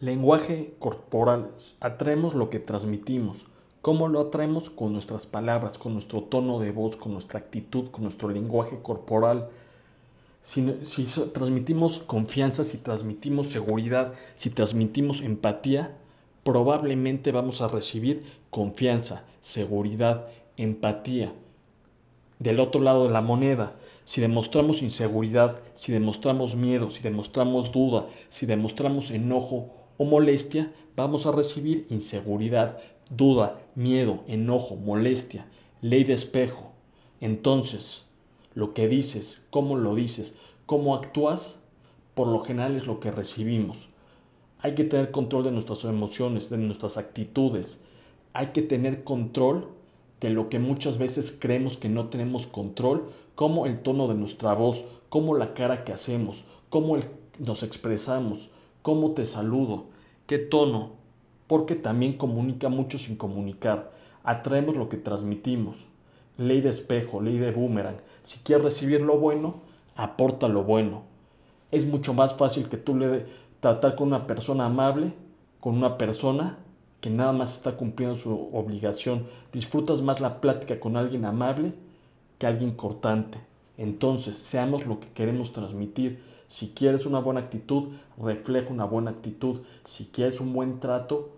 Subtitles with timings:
[0.00, 1.52] Lenguaje corporal.
[1.80, 3.46] Atraemos lo que transmitimos.
[3.80, 4.68] ¿Cómo lo atraemos?
[4.68, 9.48] Con nuestras palabras, con nuestro tono de voz, con nuestra actitud, con nuestro lenguaje corporal.
[10.42, 10.66] Si,
[11.32, 15.96] transmitimos confianza, si transmitimos seguridad, si transmitimos empatía,
[16.44, 18.20] probablemente vamos a recibir
[18.50, 20.26] confianza, seguridad,
[20.58, 21.32] empatía.
[22.38, 28.08] Del otro lado de la moneda, si demostramos inseguridad, si demostramos miedo, si demostramos duda,
[28.28, 32.78] si demostramos enojo o molestia, vamos a recibir inseguridad,
[33.10, 35.46] duda, miedo, enojo, molestia,
[35.80, 36.72] ley de espejo.
[37.20, 38.04] Entonces,
[38.54, 40.34] lo que dices, cómo lo dices,
[40.66, 41.58] cómo actúas,
[42.14, 43.88] por lo general es lo que recibimos.
[44.58, 47.80] Hay que tener control de nuestras emociones, de nuestras actitudes.
[48.32, 49.68] Hay que tener control
[50.20, 54.54] de lo que muchas veces creemos que no tenemos control, como el tono de nuestra
[54.54, 56.96] voz, como la cara que hacemos, cómo
[57.38, 58.48] nos expresamos,
[58.82, 59.86] cómo te saludo,
[60.26, 60.92] qué tono,
[61.46, 63.92] porque también comunica mucho sin comunicar.
[64.24, 65.86] Atraemos lo que transmitimos.
[66.36, 67.96] Ley de espejo, ley de boomerang.
[68.22, 69.62] Si quieres recibir lo bueno,
[69.94, 71.02] aporta lo bueno.
[71.70, 73.26] Es mucho más fácil que tú le
[73.60, 75.12] tratar con una persona amable,
[75.60, 76.58] con una persona
[77.00, 79.26] que nada más está cumpliendo su obligación.
[79.52, 81.72] Disfrutas más la plática con alguien amable
[82.38, 83.38] que alguien cortante.
[83.78, 86.22] Entonces, seamos lo que queremos transmitir.
[86.48, 87.88] Si quieres una buena actitud,
[88.18, 89.60] refleja una buena actitud.
[89.84, 91.30] Si quieres un buen trato,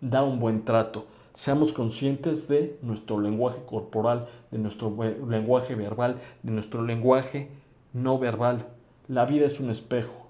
[0.00, 1.06] da un buen trato.
[1.32, 4.94] Seamos conscientes de nuestro lenguaje corporal, de nuestro
[5.28, 7.48] lenguaje verbal, de nuestro lenguaje
[7.92, 8.66] no verbal.
[9.08, 10.28] La vida es un espejo.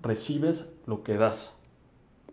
[0.00, 1.54] Recibes lo que das.